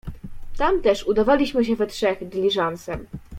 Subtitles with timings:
[0.57, 3.07] "Tam też udawaliśmy się we trzech dyliżansem."